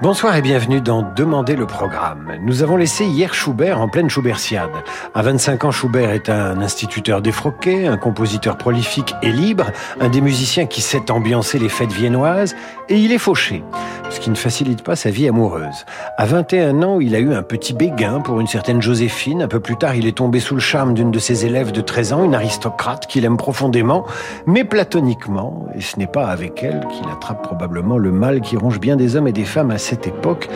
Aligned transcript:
Bonsoir 0.00 0.36
et 0.36 0.42
bienvenue 0.42 0.80
dans 0.80 1.02
Demander 1.02 1.56
le 1.56 1.66
programme. 1.66 2.36
Nous 2.42 2.62
avons 2.62 2.76
laissé 2.76 3.04
hier 3.04 3.34
Schubert 3.34 3.80
en 3.80 3.88
pleine 3.88 4.08
Schubertiade. 4.08 4.70
À 5.12 5.22
25 5.22 5.64
ans, 5.64 5.70
Schubert 5.72 6.10
est 6.10 6.28
un 6.28 6.60
instituteur 6.60 7.20
défroqué, 7.20 7.88
un 7.88 7.96
compositeur 7.96 8.56
prolifique 8.56 9.16
et 9.22 9.32
libre, 9.32 9.72
un 10.00 10.08
des 10.08 10.20
musiciens 10.20 10.66
qui 10.66 10.82
sait 10.82 11.10
ambiancer 11.10 11.58
les 11.58 11.68
fêtes 11.68 11.90
viennoises, 11.90 12.54
et 12.88 12.96
il 12.96 13.10
est 13.10 13.18
fauché, 13.18 13.64
ce 14.08 14.20
qui 14.20 14.30
ne 14.30 14.36
facilite 14.36 14.84
pas 14.84 14.94
sa 14.94 15.10
vie 15.10 15.28
amoureuse. 15.28 15.84
À 16.16 16.26
21 16.26 16.80
ans, 16.84 17.00
il 17.00 17.16
a 17.16 17.18
eu 17.18 17.34
un 17.34 17.42
petit 17.42 17.74
béguin 17.74 18.20
pour 18.20 18.38
une 18.38 18.46
certaine 18.46 18.80
Joséphine. 18.80 19.42
Un 19.42 19.48
peu 19.48 19.58
plus 19.58 19.76
tard, 19.76 19.96
il 19.96 20.06
est 20.06 20.16
tombé 20.16 20.38
sous 20.38 20.54
le 20.54 20.60
charme 20.60 20.94
d'une 20.94 21.10
de 21.10 21.18
ses 21.18 21.44
élèves 21.44 21.72
de 21.72 21.80
13 21.80 22.12
ans, 22.12 22.24
une 22.24 22.36
aristocrate 22.36 23.08
qu'il 23.08 23.24
aime 23.24 23.36
profondément, 23.36 24.06
mais 24.46 24.62
platoniquement, 24.62 25.66
et 25.74 25.80
ce 25.80 25.98
n'est 25.98 26.06
pas 26.06 26.28
avec 26.28 26.62
elle 26.62 26.86
qu'il 26.86 27.10
attrape 27.10 27.42
probablement 27.42 27.98
le 27.98 28.12
mal 28.12 28.42
qui 28.42 28.56
ronge 28.56 28.78
bien 28.78 28.94
des 28.94 29.16
hommes 29.16 29.26
et 29.26 29.32
des 29.32 29.44
femmes 29.44 29.72
cette 29.88 30.06
époque, 30.06 30.48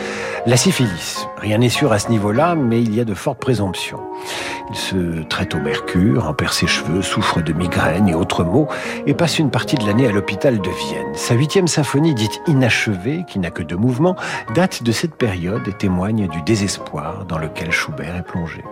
la 0.45 0.57
syphilis. 0.57 1.27
Rien 1.37 1.57
n'est 1.57 1.69
sûr 1.69 1.91
à 1.91 1.97
ce 1.97 2.09
niveau-là, 2.09 2.53
mais 2.53 2.81
il 2.81 2.93
y 2.93 2.99
a 2.99 3.03
de 3.03 3.15
fortes 3.15 3.39
présomptions. 3.39 3.99
Il 4.69 4.75
se 4.75 5.23
traite 5.23 5.55
au 5.55 5.59
mercure, 5.59 6.27
en 6.27 6.33
perd 6.33 6.53
ses 6.53 6.67
cheveux, 6.67 7.01
souffre 7.01 7.41
de 7.41 7.51
migraines 7.51 8.07
et 8.07 8.13
autres 8.13 8.43
maux, 8.43 8.67
et 9.07 9.15
passe 9.15 9.39
une 9.39 9.49
partie 9.49 9.75
de 9.75 9.87
l'année 9.87 10.07
à 10.07 10.11
l'hôpital 10.11 10.61
de 10.61 10.69
Vienne. 10.69 11.15
Sa 11.15 11.33
huitième 11.33 11.67
symphonie, 11.67 12.13
dite 12.13 12.41
inachevée, 12.45 13.25
qui 13.27 13.39
n'a 13.39 13.49
que 13.49 13.63
deux 13.63 13.75
mouvements, 13.75 14.15
date 14.53 14.83
de 14.83 14.91
cette 14.91 15.15
période 15.15 15.67
et 15.67 15.73
témoigne 15.73 16.27
du 16.27 16.41
désespoir 16.43 17.25
dans 17.25 17.39
lequel 17.39 17.71
Schubert 17.71 18.15
est 18.15 18.23
plongé. 18.23 18.63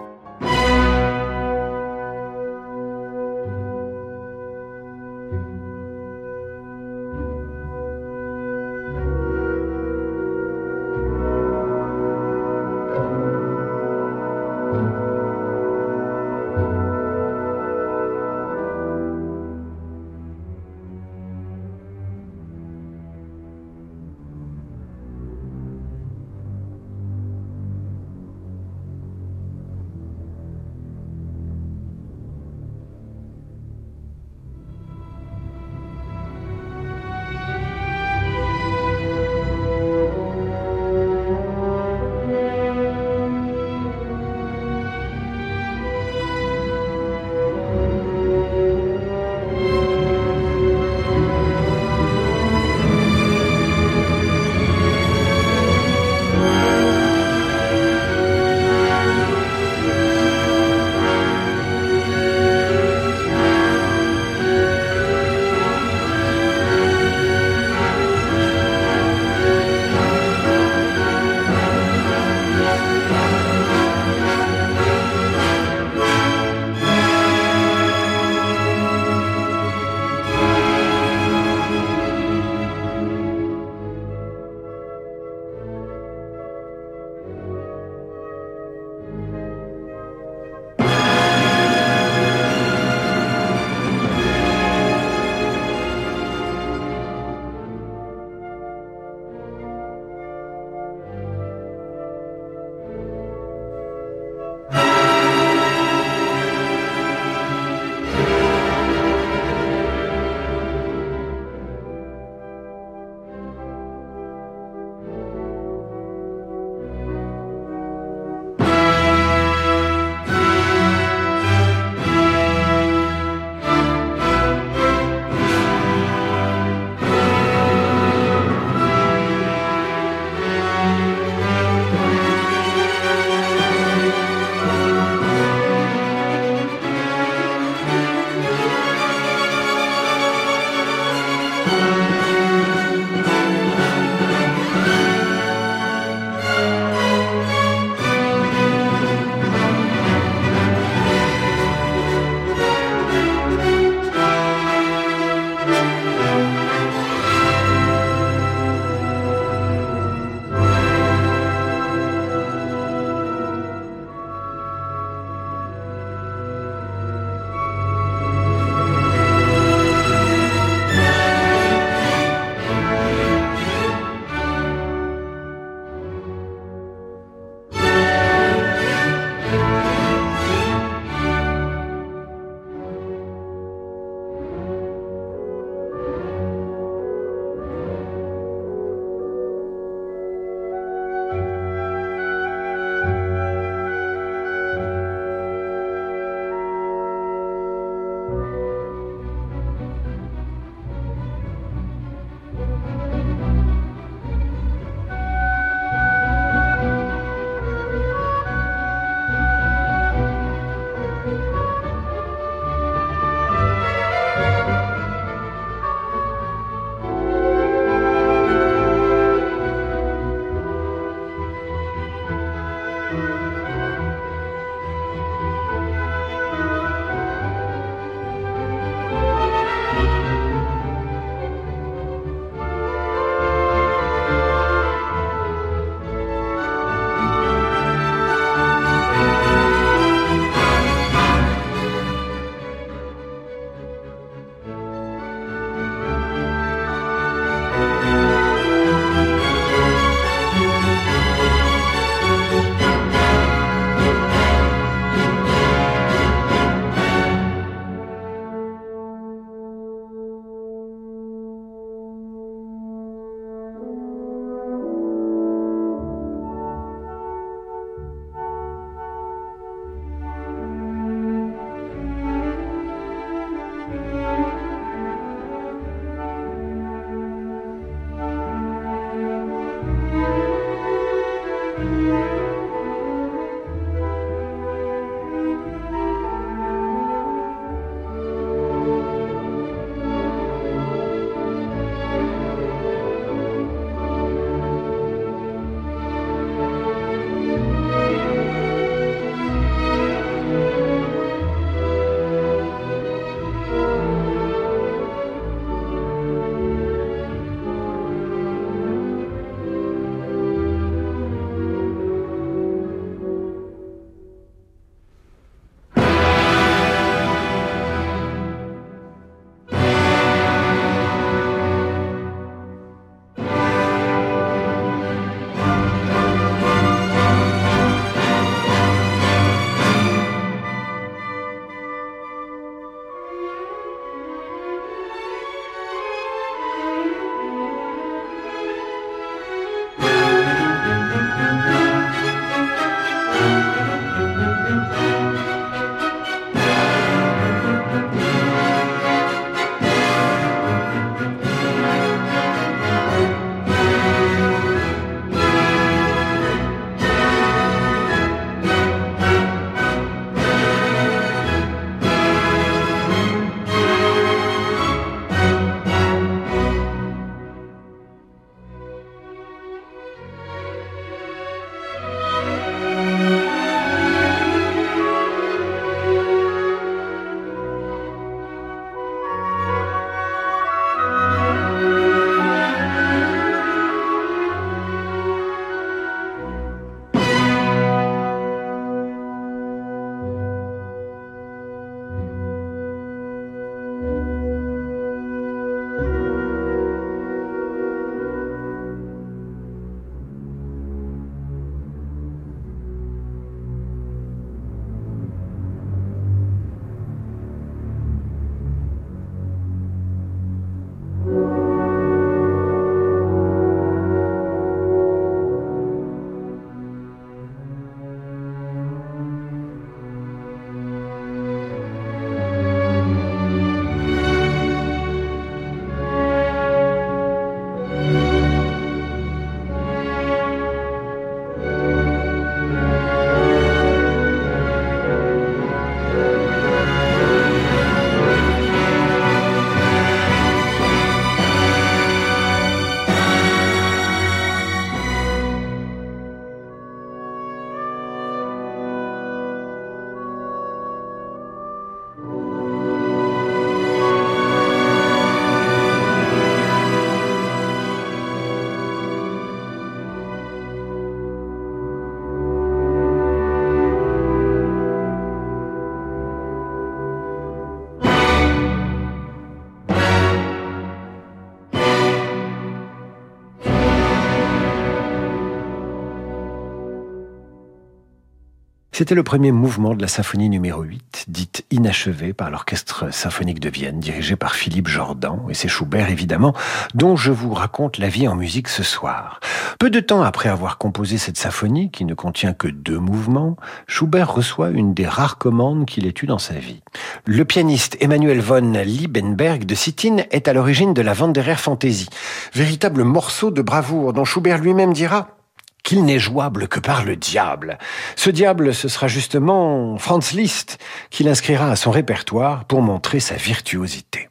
C'était 479.02 479.16
le 479.16 479.24
premier 479.24 479.52
mouvement 479.52 479.96
de 479.96 480.02
la 480.04 480.08
symphonie 480.08 480.48
numéro 480.48 480.84
8, 480.84 481.26
dite 481.28 481.66
inachevée 481.72 482.34
par 482.34 482.52
l'Orchestre 482.52 483.12
symphonique 483.12 483.60
de 483.60 483.68
Vienne, 483.68 484.00
dirigé 484.00 484.36
par 484.36 484.54
Philippe 484.54 484.88
Jordan, 484.88 485.40
et 485.50 485.56
c'est 485.56 485.68
Schubert 485.68 486.12
évidemment, 486.12 486.54
dont 486.94 487.16
je 487.16 487.32
vous 487.32 487.52
raconte 487.52 487.98
la 487.98 488.10
vie 488.10 488.28
en 488.28 488.36
musique 488.36 488.68
ce 488.68 488.84
soir. 488.84 489.40
Peu 489.80 489.90
de 489.90 490.02
temps 490.02 490.22
après 490.22 490.50
avoir 490.50 490.78
composé 490.78 491.18
cette 491.18 491.38
symphonie, 491.38 491.90
qui 491.90 492.06
ne 492.06 492.14
contient 492.14 492.54
que 492.54 492.68
deux 492.68 493.00
mouvements, 493.00 493.58
Schubert 493.88 494.32
reçoit 494.32 494.70
une 494.70 494.94
des 494.94 495.08
rares 495.08 495.40
commandes 495.40 495.88
qu'il 495.88 496.06
ait 496.06 496.14
eues 496.22 496.28
dans 496.28 496.38
sa 496.38 496.54
vie. 496.54 496.84
Le 497.26 497.44
pianiste 497.44 497.98
Emmanuel 498.02 498.40
von 498.40 498.72
Liebenberg 498.86 499.66
de 499.66 499.74
Sittin 499.74 500.18
est 500.30 500.48
à 500.48 500.54
l'origine 500.54 500.94
de 500.94 501.02
la 501.02 501.16
Wanderer 501.20 501.56
Fantasy, 501.56 502.08
véritable 502.54 503.04
morceau 503.04 503.50
de 503.50 503.64
bravoure 503.64 504.14
dont 504.14 504.26
Schubert 504.26 504.60
lui-même 504.60 504.94
dira 504.94 505.41
qu'il 505.84 506.04
n'est 506.04 506.20
jouable 506.20 506.68
que 506.68 506.80
par 506.80 507.06
le 507.06 507.16
diable. 507.16 507.78
Ce 508.16 508.30
diable, 508.30 508.74
ce 508.74 508.88
sera 508.88 509.08
justement 509.08 509.98
Franz 509.98 510.36
Liszt 510.36 510.78
qui 511.10 511.24
l'inscrira 511.24 511.70
à 511.70 511.76
son 511.76 511.92
répertoire 511.92 512.66
pour 512.66 512.82
montrer 512.82 513.20
sa 513.20 513.36
virtuosité. 513.36 514.31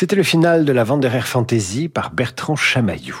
C'était 0.00 0.14
le 0.14 0.22
final 0.22 0.64
de 0.64 0.70
la 0.70 0.84
Wanderer 0.84 1.22
Fantasy 1.22 1.88
par 1.88 2.12
Bertrand 2.12 2.54
Chamaillou. 2.54 3.20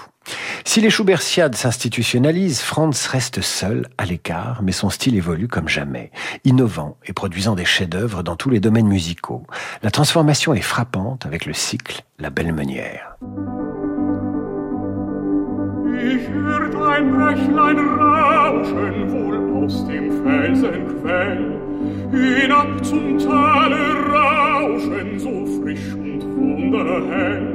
Si 0.64 0.80
les 0.80 0.90
Schubertiades 0.90 1.56
s'institutionnalisent, 1.56 2.60
Franz 2.60 3.08
reste 3.10 3.40
seul, 3.40 3.88
à 3.98 4.04
l'écart, 4.04 4.60
mais 4.62 4.70
son 4.70 4.88
style 4.88 5.16
évolue 5.16 5.48
comme 5.48 5.66
jamais, 5.66 6.12
innovant 6.44 6.96
et 7.04 7.12
produisant 7.12 7.56
des 7.56 7.64
chefs-d'œuvre 7.64 8.22
dans 8.22 8.36
tous 8.36 8.48
les 8.48 8.60
domaines 8.60 8.86
musicaux. 8.86 9.44
La 9.82 9.90
transformation 9.90 10.54
est 10.54 10.60
frappante 10.60 11.26
avec 11.26 11.46
le 11.46 11.52
cycle 11.52 12.04
La 12.20 12.30
Belle 12.30 12.52
Meunière. 12.52 13.16
Ich 16.00 16.28
hinab 22.10 22.84
zum 22.84 23.18
Tale 23.18 23.76
rauschen 24.12 25.18
so 25.18 25.46
frisch 25.60 25.94
und 25.94 26.22
wunderhell. 26.36 27.54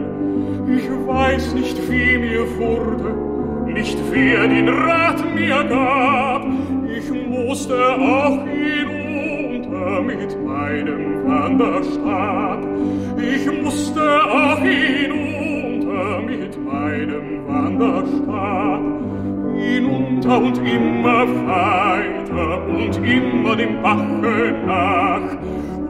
Ich 0.68 0.90
weiß 1.08 1.54
nicht, 1.54 1.78
wie 1.90 2.18
mir 2.18 2.46
wurde, 2.58 3.72
nicht 3.72 3.98
wer 4.12 4.48
den 4.48 4.70
Rat 4.70 5.24
mir 5.36 5.64
gab, 5.70 6.46
ich 6.98 7.12
musste 7.12 7.76
auch 7.76 8.40
hinunter 8.46 10.02
mit 10.02 10.46
meinem 10.46 11.26
Wanderstab. 11.28 12.60
Ich 13.18 13.62
musste 13.62 14.02
auch 14.02 14.60
hinunter 14.60 16.22
mit 16.22 16.64
meinem 16.64 17.48
Wanderstab 17.48 18.83
hinunter 19.64 20.38
und 20.38 20.58
immer 20.58 21.26
weiter 21.48 22.68
und 22.68 22.96
immer 22.98 23.56
dem 23.56 23.82
Bache 23.82 24.56
nach 24.66 25.38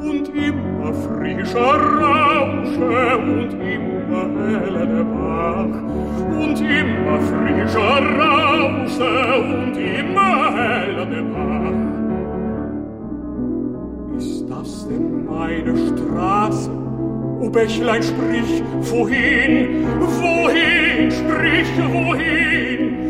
und 0.02 0.30
immer 0.30 0.94
frischer 0.94 1.76
Rausche 2.02 3.18
und 3.18 3.54
immer 3.54 4.26
heller 4.48 4.86
der 4.86 5.04
Bach 5.04 5.76
und 6.42 6.60
immer 6.62 7.20
frischer 7.22 7.98
Rausche 8.20 9.12
und 9.40 9.78
immer 9.78 10.54
heller 10.56 11.06
der 11.06 11.22
Bach. 11.22 11.94
Ist 14.18 14.46
das 14.50 14.88
denn 14.88 15.26
meine 15.26 15.76
Straße? 15.88 16.70
O 17.42 17.50
Bächlein, 17.50 18.02
sprich, 18.02 18.64
wohin, 18.90 19.86
wohin, 20.00 21.12
sprich, 21.12 21.68
wohin? 21.92 23.03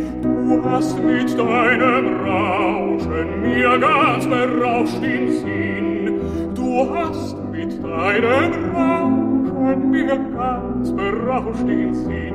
Hast 0.74 0.98
mit 1.04 1.38
deinem 1.38 2.26
Rauschen 2.26 3.42
mir 3.44 3.78
ganz 3.78 4.26
berauscht 4.26 5.00
den 5.04 5.32
Sinn. 5.32 6.20
Du 6.56 6.90
hast 6.96 7.38
mit 7.52 7.72
deinem 7.84 8.76
Rauschen 8.76 9.92
mir 9.92 10.18
ganz 10.36 10.92
berauscht 10.92 11.68
den 11.68 11.94
Sinn. 11.94 12.34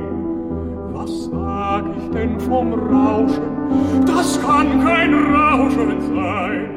Was 0.93 1.25
sag 1.25 1.83
ich 1.97 2.11
denn 2.11 2.39
vom 2.39 2.73
Rauschen? 2.73 4.05
Das 4.05 4.41
kann 4.41 4.85
kein 4.85 5.13
Rauschen 5.13 5.99
sein. 6.15 6.69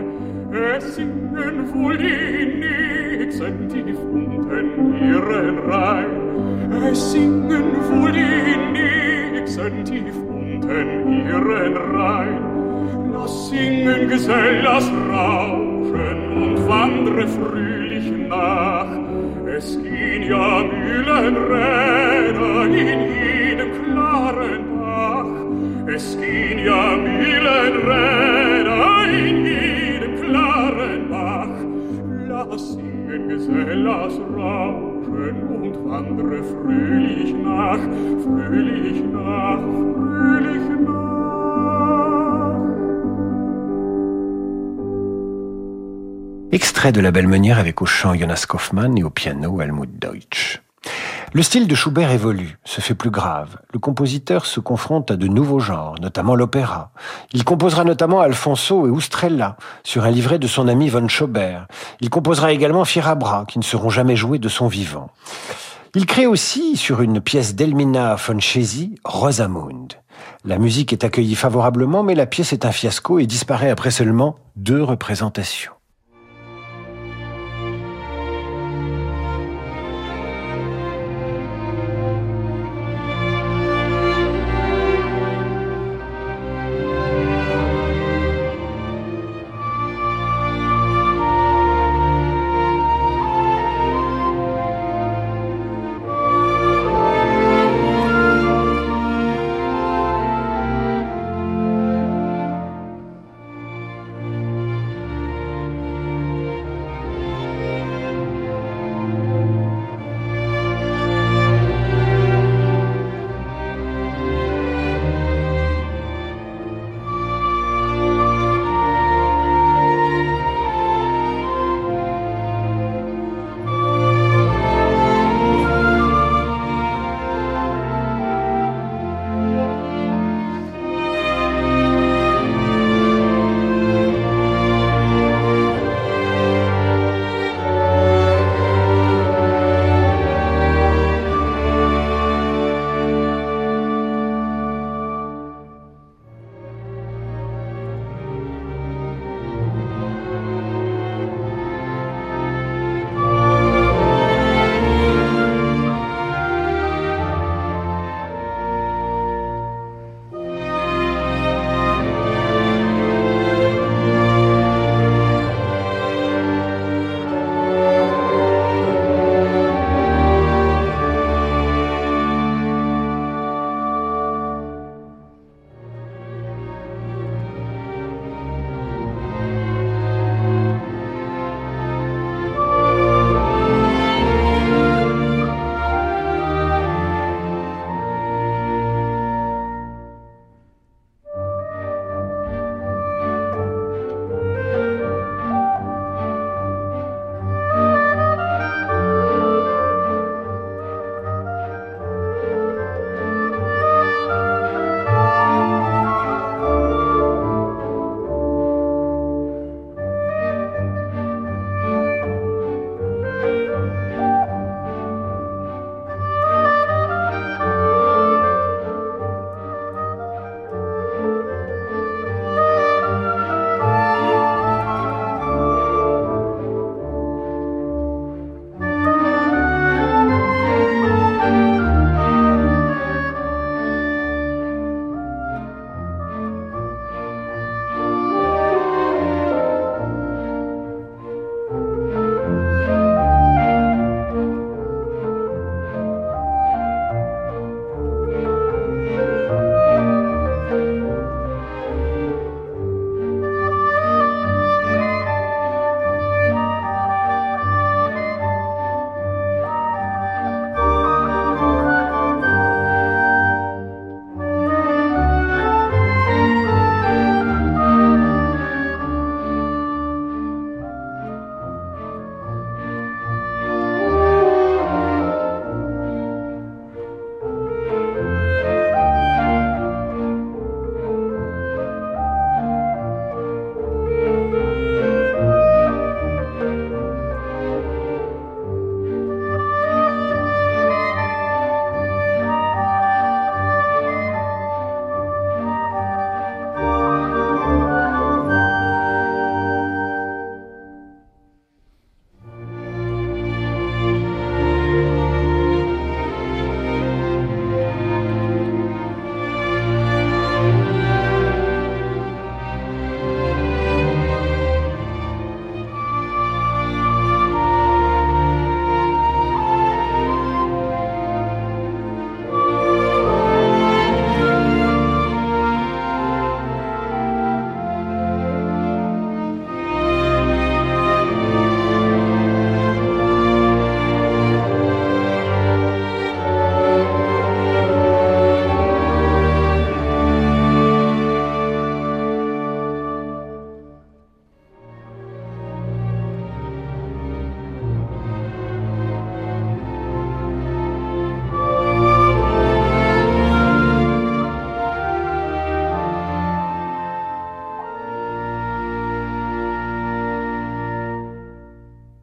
Es 0.74 0.96
singen 0.96 1.72
wohl 1.72 1.96
die 1.96 3.18
Nixen 3.20 3.68
tief 3.68 3.98
unten 4.12 4.94
ihren 4.98 5.58
Rhein. 5.70 6.72
Es 6.90 7.12
singen 7.12 7.76
wohl 7.88 8.10
die 8.10 9.32
Nixen 9.32 9.84
tief 9.84 10.16
unten 10.16 10.31
ihren 10.78 11.76
Rhein. 11.76 12.42
Lass 13.12 13.50
singen, 13.50 14.08
Gesell, 14.08 14.62
lass 14.62 14.90
rauschen 15.10 16.18
und 16.42 16.68
wandre 16.68 17.26
fröhlich 17.28 18.10
nach. 18.28 18.86
Es 19.56 19.78
gehen 19.82 20.22
ja 20.28 20.64
Mühlenräder 20.64 22.64
in 22.64 22.74
jedem 22.74 23.72
klaren 23.84 24.64
Bach. 24.78 25.26
Es 25.94 26.16
gehen 26.18 26.58
ja 26.64 26.96
Mühlenräder 26.96 29.04
in 29.12 29.46
jedem 29.46 30.14
klaren 30.22 31.08
Bach. 31.10 31.56
Lass 32.28 32.72
singen, 32.72 33.28
Gesell, 33.28 33.82
lass 33.82 34.18
rauschen 34.36 35.36
und 35.62 35.74
wandre 35.88 36.42
fröhlich 36.42 37.32
nach, 37.34 37.78
fröhlich 38.24 39.02
nach, 39.12 39.60
fröhlich 39.60 39.92
nach. 39.92 40.31
Extrait 46.54 46.92
de 46.92 47.00
La 47.00 47.12
Belle 47.12 47.28
Meunière 47.28 47.58
avec 47.58 47.80
au 47.80 47.86
chant 47.86 48.12
Jonas 48.14 48.44
Kaufmann 48.46 48.98
et 48.98 49.02
au 49.02 49.08
piano 49.08 49.62
Helmut 49.62 49.98
Deutsch. 49.98 50.60
Le 51.32 51.42
style 51.42 51.66
de 51.66 51.74
Schubert 51.74 52.10
évolue, 52.10 52.58
se 52.62 52.82
fait 52.82 52.94
plus 52.94 53.08
grave. 53.08 53.56
Le 53.72 53.78
compositeur 53.78 54.44
se 54.44 54.60
confronte 54.60 55.10
à 55.10 55.16
de 55.16 55.28
nouveaux 55.28 55.60
genres, 55.60 55.94
notamment 56.02 56.34
l'opéra. 56.34 56.92
Il 57.32 57.44
composera 57.44 57.84
notamment 57.84 58.20
Alfonso 58.20 58.86
et 58.86 58.90
Ustrella 58.90 59.56
sur 59.82 60.04
un 60.04 60.10
livret 60.10 60.38
de 60.38 60.46
son 60.46 60.68
ami 60.68 60.90
von 60.90 61.08
Schobert. 61.08 61.68
Il 62.00 62.10
composera 62.10 62.52
également 62.52 62.84
Fierabra, 62.84 63.46
qui 63.48 63.58
ne 63.58 63.64
seront 63.64 63.88
jamais 63.88 64.14
joués 64.14 64.38
de 64.38 64.50
son 64.50 64.68
vivant. 64.68 65.08
Il 65.94 66.04
crée 66.04 66.26
aussi, 66.26 66.76
sur 66.76 67.00
une 67.00 67.22
pièce 67.22 67.54
d'Elmina 67.54 68.16
von 68.16 68.40
Chesi, 68.40 68.96
Rosamund. 69.04 69.94
La 70.44 70.58
musique 70.58 70.92
est 70.92 71.04
accueillie 71.04 71.34
favorablement, 71.34 72.02
mais 72.02 72.14
la 72.14 72.26
pièce 72.26 72.52
est 72.52 72.66
un 72.66 72.72
fiasco 72.72 73.18
et 73.18 73.26
disparaît 73.26 73.70
après 73.70 73.90
seulement 73.90 74.36
deux 74.56 74.82
représentations. 74.82 75.72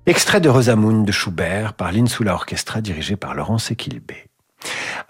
Extrait 0.09 0.41
de 0.41 0.49
Rosamund 0.49 1.05
de 1.05 1.11
Schubert 1.11 1.75
par 1.75 1.91
l'Insula 1.91 2.33
Orchestra 2.33 2.81
dirigé 2.81 3.15
par 3.15 3.35
Laurence 3.35 3.69
Equilbé. 3.69 4.28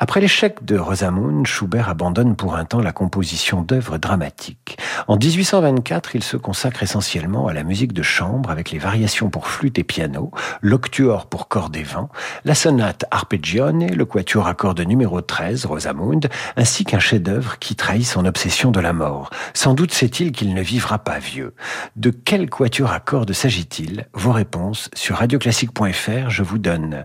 Après 0.02 0.22
l'échec 0.22 0.64
de 0.64 0.78
Rosamund, 0.78 1.46
Schubert 1.46 1.90
abandonne 1.90 2.38
pour 2.38 2.56
un 2.56 2.64
temps 2.64 2.80
la 2.80 2.94
composition 2.94 3.62
d'œuvres 3.62 3.98
dramatiques. 3.98 4.78
En 5.10 5.18
1824, 5.18 6.16
il 6.16 6.24
se 6.24 6.38
consacre 6.38 6.84
essentiellement 6.84 7.48
à 7.48 7.54
la 7.54 7.64
musique 7.64 7.92
de 7.92 8.02
chambre 8.02 8.50
avec 8.50 8.72
les 8.72 8.80
variations 8.80 9.30
pour 9.30 9.50
flûte 9.50 9.78
et 9.78 9.84
piano, 9.84 10.32
l'octuor 10.62 11.26
pour 11.26 11.50
cordes 11.50 11.76
et 11.76 11.84
vent, 11.84 12.08
la 12.46 12.56
sonate 12.56 13.04
arpeggione, 13.12 13.88
le 13.88 14.06
quatuor 14.06 14.48
à 14.48 14.54
cordes 14.54 14.80
numéro 14.80 15.20
13, 15.20 15.66
Rosamund, 15.66 16.30
ainsi 16.56 16.86
qu'un 16.86 17.00
chef-d'œuvre 17.00 17.60
qui 17.60 17.76
trahit 17.76 18.06
son 18.06 18.24
obsession 18.24 18.72
de 18.72 18.80
la 18.80 18.94
mort. 18.94 19.32
Sans 19.54 19.74
doute 19.74 19.94
sait-il 19.94 20.32
qu'il 20.32 20.54
ne 20.54 20.62
vivra 20.62 21.00
pas 21.00 21.20
vieux. 21.20 21.56
De 21.98 22.10
quel 22.10 22.50
quatuor 22.50 22.94
à 22.94 23.02
cordes 23.02 23.34
s'agit-il? 23.34 24.08
Vos 24.14 24.32
réponses 24.32 24.90
sur 24.94 25.18
radioclassique.fr, 25.18 26.30
je 26.30 26.44
vous 26.44 26.58
donne, 26.58 27.04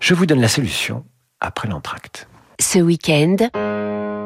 je 0.00 0.12
vous 0.12 0.26
donne 0.26 0.42
la 0.42 0.48
solution 0.48 1.06
après 1.40 1.68
l'entracte. 1.68 2.28
Ce 2.60 2.78
week-end, 2.78 3.36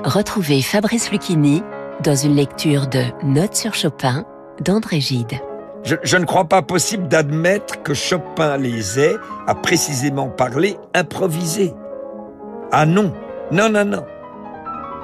retrouvez 0.04 0.62
Fabrice 0.62 1.10
Lucchini 1.10 1.62
dans 2.02 2.16
une 2.16 2.34
lecture 2.34 2.86
de 2.86 3.02
Notes 3.22 3.54
sur 3.54 3.74
Chopin 3.74 4.24
d'André 4.60 5.00
Gide. 5.00 5.40
Je, 5.84 5.96
je, 6.02 6.16
ne 6.16 6.24
crois 6.24 6.44
pas 6.44 6.62
possible 6.62 7.08
d'admettre 7.08 7.82
que 7.82 7.92
Chopin 7.92 8.56
les 8.56 9.00
ait, 9.00 9.16
à 9.46 9.54
précisément 9.54 10.28
parler, 10.28 10.76
improvisés. 10.94 11.74
Ah 12.70 12.86
non, 12.86 13.12
non, 13.50 13.68
non, 13.68 13.84
non. 13.84 14.04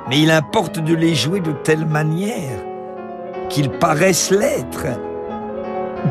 Mais 0.08 0.20
il 0.20 0.30
importe 0.30 0.78
de 0.78 0.94
les 0.94 1.14
jouer 1.14 1.40
de 1.40 1.52
telle 1.52 1.84
manière 1.84 2.58
qu'ils 3.48 3.70
paraissent 3.70 4.30
l'être. 4.30 4.86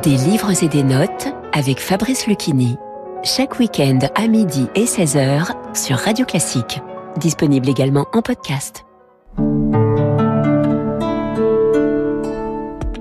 Des 0.04 0.16
livres 0.16 0.64
et 0.64 0.68
des 0.68 0.84
notes 0.84 1.34
avec 1.54 1.80
Fabrice 1.80 2.28
Lucchini 2.28 2.78
chaque 3.24 3.60
week-end 3.60 4.00
à 4.16 4.28
midi 4.28 4.68
et 4.76 4.86
16h 4.86 5.52
sur 5.76 5.98
Radio 5.98 6.26
Classique. 6.26 6.82
Disponible 7.18 7.70
également 7.70 8.08
en 8.14 8.22
podcast. 8.22 8.86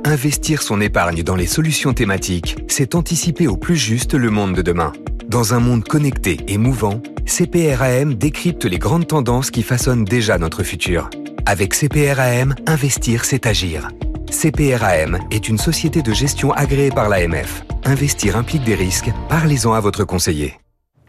Investir 0.05 0.63
son 0.63 0.81
épargne 0.81 1.23
dans 1.23 1.37
les 1.37 1.47
solutions 1.47 1.93
thématiques, 1.93 2.57
c'est 2.69 2.95
anticiper 2.95 3.49
au 3.49 3.57
plus 3.57 3.77
juste 3.77 4.15
le 4.15 4.31
monde 4.31 4.55
de 4.55 4.63
demain. 4.63 4.93
Dans 5.27 5.55
un 5.55 5.61
monde 5.61 5.85
connecté 5.85 6.39
et 6.49 6.59
mouvant, 6.59 7.03
CPRAM 7.27 8.15
décrypte 8.15 8.65
les 8.65 8.79
grandes 8.79 9.09
tendances 9.09 9.51
qui 9.51 9.63
façonnent 9.63 10.05
déjà 10.05 10.39
notre 10.39 10.63
futur. 10.63 11.11
Avec 11.45 11.75
CPRAM, 11.75 12.55
investir, 12.67 13.25
c'est 13.25 13.47
agir. 13.47 13.89
CPRAM 14.31 15.19
est 15.31 15.49
une 15.49 15.59
société 15.59 16.03
de 16.03 16.13
gestion 16.13 16.53
agréée 16.53 16.91
par 16.91 17.09
l'AMF. 17.09 17.65
Investir 17.85 18.37
implique 18.37 18.65
des 18.65 18.75
risques. 18.75 19.11
Parlez-en 19.29 19.73
à 19.73 19.81
votre 19.81 20.05
conseiller. 20.05 20.59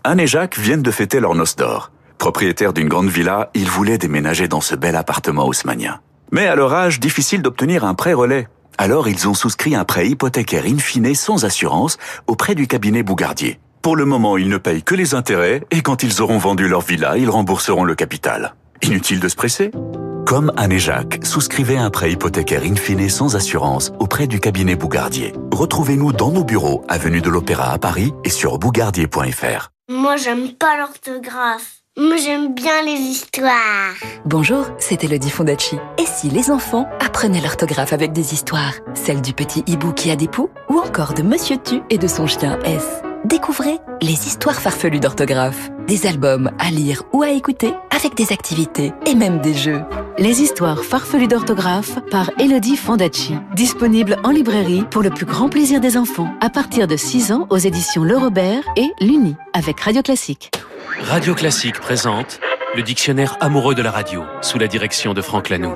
Anne 0.04 0.20
et 0.20 0.28
Jacques 0.28 0.58
viennent 0.58 0.84
de 0.84 0.92
fêter 0.92 1.20
leur 1.20 1.36
noce 1.36 1.56
d'or. 1.56 1.92
Propriétaires 2.18 2.74
d'une 2.74 2.88
grande 2.88 3.10
villa, 3.10 3.50
ils 3.54 3.70
voulaient 3.70 3.98
déménager 3.98 4.48
dans 4.48 4.62
ce 4.62 4.76
bel 4.76 4.96
appartement 4.96 5.46
haussmanien. 5.46 6.00
Mais 6.32 6.48
à 6.48 6.56
leur 6.56 6.74
âge, 6.74 7.00
difficile 7.00 7.42
d'obtenir 7.42 7.86
un 7.86 7.94
prêt 7.94 8.14
relais. 8.14 8.48
Alors 8.78 9.08
ils 9.08 9.28
ont 9.28 9.34
souscrit 9.34 9.76
un 9.76 9.86
prêt 9.86 10.08
hypothécaire 10.08 10.66
in 10.66 10.78
fine 10.78 11.14
sans 11.16 11.46
assurance 11.46 11.98
auprès 12.28 12.56
du 12.56 12.68
cabinet 12.68 13.04
Bougardier. 13.04 13.60
Pour 13.82 13.96
le 13.96 14.06
moment, 14.06 14.38
ils 14.38 14.50
ne 14.50 14.58
payent 14.58 14.84
que 14.84 14.96
les 14.96 15.16
intérêts 15.16 15.64
et 15.72 15.82
quand 15.82 16.04
ils 16.04 16.22
auront 16.22 16.38
vendu 16.38 16.68
leur 16.68 16.82
villa, 16.82 17.18
ils 17.18 17.30
rembourseront 17.30 17.84
le 17.84 17.96
capital. 17.96 18.54
Inutile 18.82 19.20
de 19.20 19.28
se 19.28 19.36
presser 19.36 19.72
comme 20.28 20.52
Anne 20.58 20.74
et 20.74 20.80
Jacques, 20.80 21.22
souscrivez 21.24 21.78
un 21.78 21.90
prêt 21.90 22.12
hypothécaire 22.12 22.64
in 22.64 22.76
fine 22.76 23.08
sans 23.08 23.38
assurance 23.38 23.94
auprès 23.98 24.28
du 24.28 24.42
cabinet 24.42 24.76
Bougardier. 24.76 25.32
Retrouvez-nous 25.54 26.12
dans 26.12 26.32
nos 26.32 26.44
bureaux, 26.44 26.84
avenue 26.90 27.22
de 27.22 27.30
l'Opéra 27.30 27.72
à 27.72 27.78
Paris 27.78 28.14
et 28.26 28.30
sur 28.30 28.60
bougardier.fr. 28.60 29.70
Moi, 29.90 30.18
j'aime 30.18 30.52
pas 30.52 30.76
l'orthographe. 30.78 31.78
Moi, 31.98 32.18
j'aime 32.18 32.54
bien 32.54 32.84
les 32.84 33.00
histoires. 33.00 33.96
Bonjour, 34.26 34.66
c'est 34.80 35.06
Elodie 35.06 35.30
Fondacci. 35.30 35.78
Et 35.98 36.06
si 36.06 36.30
les 36.30 36.52
enfants 36.52 36.90
apprenaient 37.00 37.40
l'orthographe 37.40 37.94
avec 37.94 38.12
des 38.12 38.34
histoires? 38.34 38.74
Celle 38.96 39.22
du 39.22 39.32
petit 39.32 39.64
hibou 39.66 39.94
qui 39.94 40.12
a 40.12 40.18
des 40.18 40.28
poux 40.28 40.50
Ou 40.70 40.80
encore 40.80 41.14
de 41.14 41.24
Monsieur 41.24 41.56
Tu 41.64 41.80
et 41.90 41.98
de 41.98 42.08
son 42.08 42.28
chien 42.28 42.60
S? 42.66 42.84
Découvrez 43.26 43.80
les 44.02 44.28
histoires 44.28 44.60
farfelues 44.60 45.00
d'orthographe. 45.00 45.70
Des 45.88 46.06
albums 46.06 46.52
à 46.60 46.70
lire 46.70 47.04
ou 47.14 47.24
à 47.24 47.32
écouter 47.32 47.74
avec 47.96 48.16
des 48.16 48.32
activités 48.32 48.94
et 49.06 49.16
même 49.16 49.40
des 49.40 49.54
jeux. 49.54 49.82
Les 50.18 50.42
histoires 50.42 50.84
farfelues 50.84 51.28
d'orthographe 51.28 52.00
par 52.12 52.32
Elodie 52.40 52.78
Fondacci. 52.78 53.36
Disponible 53.56 54.18
en 54.24 54.30
librairie 54.30 54.86
pour 54.90 55.02
le 55.02 55.10
plus 55.10 55.26
grand 55.26 55.50
plaisir 55.50 55.80
des 55.80 55.98
enfants. 55.98 56.34
À 56.42 56.50
partir 56.50 56.88
de 56.88 56.96
6 56.96 57.32
ans 57.32 57.48
aux 57.50 57.58
éditions 57.58 58.04
Le 58.04 58.18
Robert 58.18 58.64
et 58.76 58.92
l'Uni 59.02 59.36
avec 59.54 59.80
Radio 59.80 60.02
Classique. 60.02 60.52
Radio 61.02 61.36
Classique 61.36 61.80
présente 61.80 62.40
le 62.76 62.84
dictionnaire 62.84 63.38
amoureux 63.40 63.76
de 63.76 63.82
la 63.82 63.92
radio, 63.92 64.24
sous 64.42 64.60
la 64.60 64.68
direction 64.68 65.14
de 65.14 65.22
Franck 65.22 65.50
Lanoux. 65.50 65.76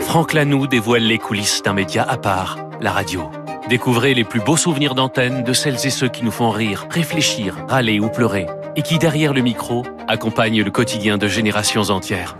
Franck 0.00 0.32
Lanoux 0.32 0.66
dévoile 0.66 1.02
les 1.02 1.18
coulisses 1.18 1.62
d'un 1.62 1.72
média 1.72 2.04
à 2.06 2.16
part, 2.16 2.58
la 2.80 2.90
radio. 2.90 3.30
Découvrez 3.72 4.12
les 4.12 4.24
plus 4.24 4.40
beaux 4.40 4.58
souvenirs 4.58 4.94
d'antenne 4.94 5.44
de 5.44 5.54
celles 5.54 5.86
et 5.86 5.88
ceux 5.88 6.08
qui 6.08 6.24
nous 6.24 6.30
font 6.30 6.50
rire, 6.50 6.86
réfléchir, 6.90 7.56
râler 7.70 8.00
ou 8.00 8.10
pleurer, 8.10 8.46
et 8.76 8.82
qui, 8.82 8.98
derrière 8.98 9.32
le 9.32 9.40
micro, 9.40 9.82
accompagnent 10.08 10.62
le 10.62 10.70
quotidien 10.70 11.16
de 11.16 11.26
générations 11.26 11.88
entières. 11.88 12.36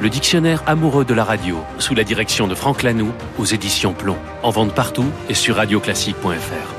Le 0.00 0.08
dictionnaire 0.08 0.62
amoureux 0.68 1.04
de 1.04 1.14
la 1.14 1.24
radio, 1.24 1.56
sous 1.80 1.96
la 1.96 2.04
direction 2.04 2.46
de 2.46 2.54
Franck 2.54 2.84
Lanoux, 2.84 3.10
aux 3.40 3.44
éditions 3.44 3.92
Plomb. 3.92 4.18
En 4.44 4.50
vente 4.50 4.72
partout 4.72 5.10
et 5.28 5.34
sur 5.34 5.56
radioclassique.fr. 5.56 6.77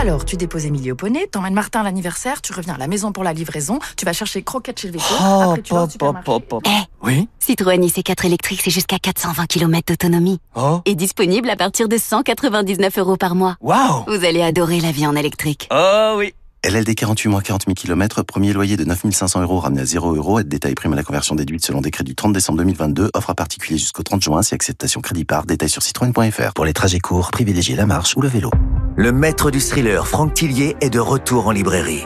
Alors, 0.00 0.24
tu 0.24 0.38
déposes 0.38 0.64
Émilie 0.64 0.92
au 0.92 0.94
poney, 0.94 1.26
t'emmènes 1.26 1.52
Martin 1.52 1.80
à 1.80 1.82
l'anniversaire, 1.82 2.40
tu 2.40 2.54
reviens 2.54 2.72
à 2.72 2.78
la 2.78 2.86
maison 2.86 3.12
pour 3.12 3.22
la 3.22 3.34
livraison, 3.34 3.80
tu 3.98 4.06
vas 4.06 4.14
chercher 4.14 4.42
croquettes 4.42 4.80
chez 4.80 4.88
le 4.88 4.94
veto, 4.94 5.04
oh, 5.20 5.50
après 5.50 5.60
tu 5.60 5.74
vas 5.74 5.84
au 5.84 5.90
supermarché. 5.90 6.32
Eh, 6.64 7.06
oui 7.06 7.28
Citroën 7.38 7.78
IC4 7.78 8.24
électrique, 8.24 8.62
c'est 8.64 8.70
jusqu'à 8.70 8.98
420 8.98 9.44
km 9.44 9.84
d'autonomie. 9.92 10.38
Oh 10.54 10.80
Et 10.86 10.94
disponible 10.94 11.50
à 11.50 11.56
partir 11.56 11.86
de 11.86 11.98
199 11.98 12.96
euros 12.96 13.18
par 13.18 13.34
mois. 13.34 13.56
Waouh 13.60 14.04
Vous 14.06 14.24
allez 14.24 14.40
adorer 14.40 14.80
la 14.80 14.90
vie 14.90 15.06
en 15.06 15.14
électrique. 15.14 15.68
Oh 15.70 16.14
oui 16.16 16.32
LLD 16.62 16.94
48 16.94 17.28
mois 17.30 17.40
40 17.40 17.64
000 17.64 17.74
km, 17.74 18.22
premier 18.22 18.52
loyer 18.52 18.76
de 18.76 18.84
9500 18.84 19.40
euros 19.40 19.60
ramené 19.60 19.80
à 19.80 19.86
0 19.86 20.14
euros, 20.14 20.40
aide 20.40 20.48
détail 20.48 20.74
prime 20.74 20.92
à 20.92 20.96
la 20.96 21.02
conversion 21.02 21.34
déduite 21.34 21.64
selon 21.64 21.80
décret 21.80 22.04
du 22.04 22.14
30 22.14 22.34
décembre 22.34 22.58
2022, 22.58 23.10
offre 23.14 23.30
à 23.30 23.34
particulier 23.34 23.78
jusqu'au 23.78 24.02
30 24.02 24.22
juin, 24.22 24.42
si 24.42 24.54
acceptation 24.54 25.00
crédit 25.00 25.24
par, 25.24 25.46
détail 25.46 25.70
sur 25.70 25.82
citroën.fr. 25.82 26.52
Pour 26.54 26.66
les 26.66 26.74
trajets 26.74 26.98
courts, 26.98 27.30
privilégiez 27.30 27.76
la 27.76 27.86
marche 27.86 28.14
ou 28.14 28.20
le 28.20 28.28
vélo. 28.28 28.50
Le 28.94 29.10
maître 29.10 29.50
du 29.50 29.58
thriller 29.58 30.06
Franck 30.06 30.34
Tillier 30.34 30.76
est 30.82 30.90
de 30.90 30.98
retour 30.98 31.46
en 31.46 31.50
librairie. 31.50 32.04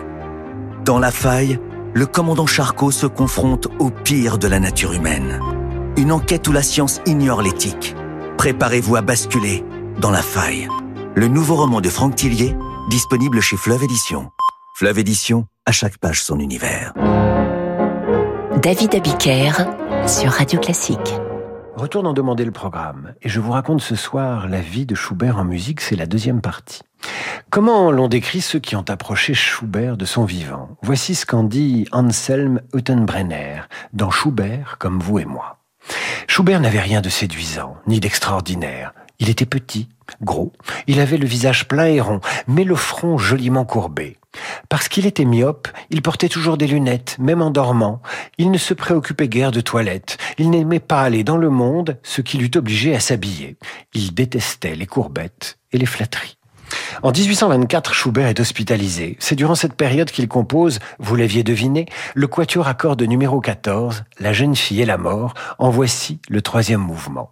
Dans 0.84 1.00
La 1.00 1.10
Faille, 1.10 1.58
le 1.92 2.06
commandant 2.06 2.46
Charcot 2.46 2.92
se 2.92 3.06
confronte 3.06 3.66
au 3.80 3.90
pire 3.90 4.38
de 4.38 4.46
la 4.46 4.60
nature 4.60 4.92
humaine. 4.92 5.40
Une 5.96 6.12
enquête 6.12 6.46
où 6.46 6.52
la 6.52 6.62
science 6.62 7.00
ignore 7.06 7.42
l'éthique. 7.42 7.96
Préparez-vous 8.38 8.94
à 8.94 9.02
basculer 9.02 9.64
dans 10.00 10.12
La 10.12 10.22
Faille. 10.22 10.68
Le 11.16 11.26
nouveau 11.26 11.56
roman 11.56 11.80
de 11.80 11.88
Franck 11.88 12.14
Tillier, 12.14 12.54
disponible 12.88 13.40
chez 13.40 13.56
Fleuve 13.56 13.82
Édition. 13.82 14.30
Fleuve 14.76 14.98
Édition, 14.98 15.46
à 15.66 15.70
chaque 15.70 15.98
page 15.98 16.20
son 16.20 16.40
univers. 16.40 16.94
David 18.60 18.96
Abiker 18.96 19.52
sur 20.08 20.32
Radio 20.32 20.58
Classique. 20.58 21.14
Retour 21.76 22.02
d'en 22.02 22.12
demander 22.12 22.44
le 22.44 22.50
programme. 22.50 23.14
Et 23.22 23.28
je 23.28 23.38
vous 23.38 23.52
raconte 23.52 23.82
ce 23.82 23.94
soir 23.94 24.48
la 24.48 24.60
vie 24.60 24.84
de 24.84 24.96
Schubert 24.96 25.38
en 25.38 25.44
musique, 25.44 25.80
c'est 25.80 25.94
la 25.94 26.06
deuxième 26.06 26.40
partie. 26.40 26.82
Comment 27.50 27.92
l'ont 27.92 28.08
décrit 28.08 28.40
ceux 28.40 28.58
qui 28.58 28.74
ont 28.74 28.84
approché 28.88 29.32
Schubert 29.32 29.96
de 29.96 30.06
son 30.06 30.24
vivant? 30.24 30.70
Voici 30.82 31.14
ce 31.14 31.24
qu'en 31.24 31.44
dit 31.44 31.86
Anselm 31.92 32.60
Huttenbrenner 32.74 33.60
dans 33.92 34.10
Schubert 34.10 34.78
comme 34.80 34.98
vous 34.98 35.20
et 35.20 35.24
moi. 35.24 35.58
Schubert 36.26 36.58
n'avait 36.58 36.80
rien 36.80 37.00
de 37.00 37.10
séduisant, 37.10 37.76
ni 37.86 38.00
d'extraordinaire. 38.00 38.92
Il 39.20 39.30
était 39.30 39.46
petit, 39.46 39.88
gros, 40.22 40.52
il 40.86 41.00
avait 41.00 41.16
le 41.16 41.26
visage 41.26 41.68
plein 41.68 41.86
et 41.86 42.00
rond, 42.00 42.20
mais 42.48 42.64
le 42.64 42.74
front 42.74 43.16
joliment 43.16 43.64
courbé. 43.64 44.16
Parce 44.68 44.88
qu'il 44.88 45.06
était 45.06 45.24
myope, 45.24 45.68
il 45.90 46.02
portait 46.02 46.28
toujours 46.28 46.56
des 46.56 46.66
lunettes, 46.66 47.16
même 47.20 47.42
en 47.42 47.50
dormant. 47.50 48.02
Il 48.38 48.50
ne 48.50 48.58
se 48.58 48.74
préoccupait 48.74 49.28
guère 49.28 49.52
de 49.52 49.60
toilette. 49.60 50.18
Il 50.38 50.50
n'aimait 50.50 50.80
pas 50.80 51.02
aller 51.02 51.22
dans 51.22 51.36
le 51.36 51.50
monde, 51.50 51.98
ce 52.02 52.20
qui 52.20 52.38
l'eût 52.38 52.50
obligé 52.56 52.94
à 52.94 53.00
s'habiller. 53.00 53.56
Il 53.92 54.14
détestait 54.14 54.74
les 54.74 54.86
courbettes 54.86 55.58
et 55.72 55.78
les 55.78 55.86
flatteries. 55.86 56.36
En 57.02 57.12
1824, 57.12 57.94
Schubert 57.94 58.26
est 58.26 58.40
hospitalisé. 58.40 59.16
C'est 59.20 59.36
durant 59.36 59.54
cette 59.54 59.74
période 59.74 60.10
qu'il 60.10 60.28
compose, 60.28 60.80
vous 60.98 61.16
l'aviez 61.16 61.44
deviné, 61.44 61.86
le 62.14 62.26
quatuor 62.26 62.66
à 62.66 62.74
cordes 62.74 63.02
numéro 63.02 63.40
14, 63.40 64.04
La 64.18 64.32
jeune 64.32 64.56
fille 64.56 64.82
et 64.82 64.86
la 64.86 64.98
mort. 64.98 65.34
En 65.58 65.70
voici 65.70 66.18
le 66.28 66.42
troisième 66.42 66.80
mouvement. 66.80 67.30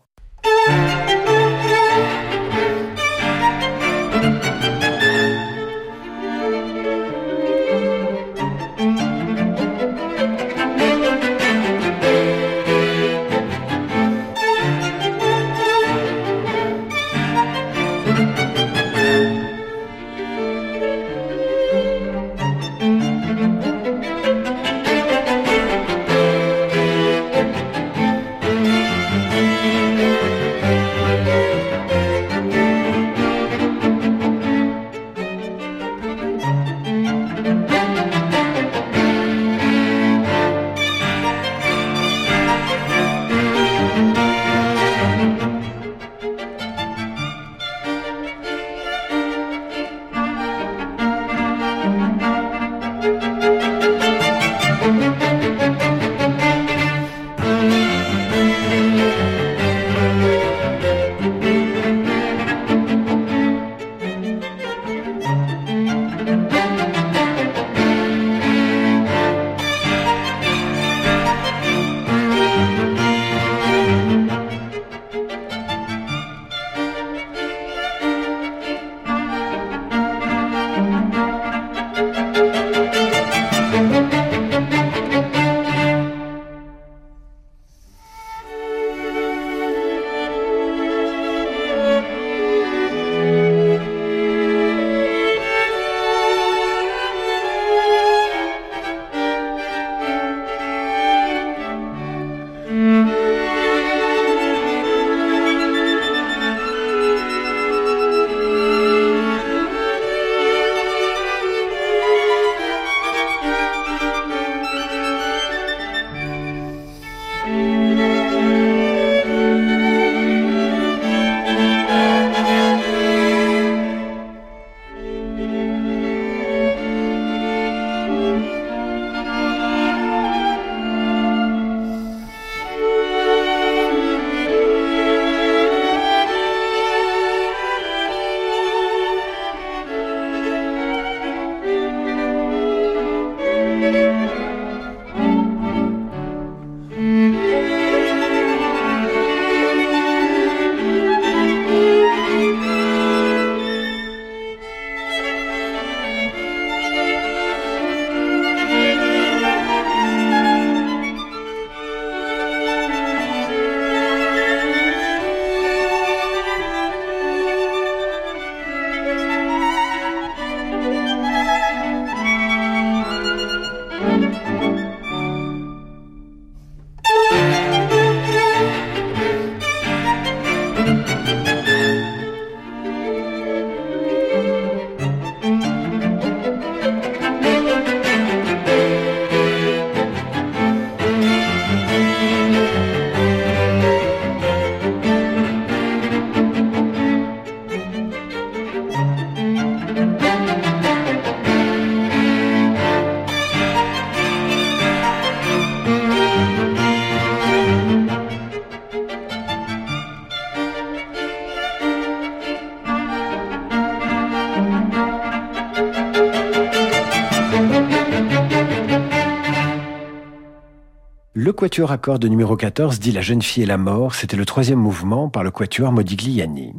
Quatuor 221.63 221.93
à 221.93 221.97
cordes 221.97 222.25
numéro 222.25 222.57
14 222.57 222.99
dit 222.99 223.13
La 223.13 223.21
jeune 223.21 223.41
fille 223.41 223.63
et 223.63 223.67
la 223.67 223.77
mort, 223.77 224.17
c'était 224.17 224.37
le 224.37 224.45
troisième 224.45 224.81
mouvement 224.81 225.29
par 225.29 225.45
le 225.45 225.53
quatuor 225.53 225.93
Modigliani. 225.93 226.75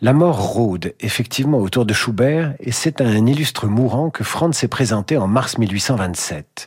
La 0.00 0.14
mort 0.14 0.38
rôde 0.38 0.94
effectivement 1.00 1.58
autour 1.58 1.84
de 1.84 1.92
Schubert 1.92 2.54
et 2.58 2.72
c'est 2.72 3.02
à 3.02 3.04
un 3.04 3.26
illustre 3.26 3.66
mourant 3.66 4.08
que 4.08 4.24
Franz 4.24 4.56
s'est 4.56 4.68
présenté 4.68 5.18
en 5.18 5.26
mars 5.26 5.58
1827. 5.58 6.66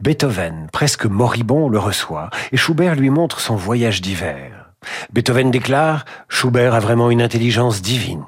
Beethoven, 0.00 0.66
presque 0.72 1.06
moribond, 1.06 1.68
le 1.68 1.78
reçoit 1.78 2.30
et 2.50 2.56
Schubert 2.56 2.96
lui 2.96 3.10
montre 3.10 3.38
son 3.38 3.54
voyage 3.54 4.00
d'hiver. 4.00 4.72
Beethoven 5.12 5.52
déclare 5.52 6.04
Schubert 6.28 6.74
a 6.74 6.80
vraiment 6.80 7.12
une 7.12 7.22
intelligence 7.22 7.80
divine. 7.80 8.24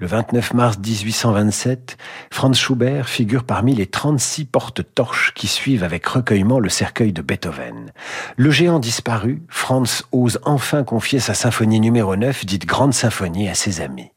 Le 0.00 0.06
29 0.06 0.54
mars 0.54 0.78
1827, 0.78 1.96
Franz 2.30 2.56
Schubert 2.56 3.08
figure 3.08 3.42
parmi 3.42 3.74
les 3.74 3.86
36 3.86 4.44
porte-torches 4.44 5.34
qui 5.34 5.48
suivent 5.48 5.82
avec 5.82 6.06
recueillement 6.06 6.60
le 6.60 6.68
cercueil 6.68 7.12
de 7.12 7.20
Beethoven. 7.20 7.90
Le 8.36 8.50
géant 8.52 8.78
disparu, 8.78 9.42
Franz 9.48 10.04
ose 10.12 10.38
enfin 10.44 10.84
confier 10.84 11.18
sa 11.18 11.34
symphonie 11.34 11.80
numéro 11.80 12.14
9, 12.14 12.46
dite 12.46 12.64
Grande 12.64 12.94
Symphonie, 12.94 13.48
à 13.48 13.54
ses 13.54 13.80
amis. 13.80 14.12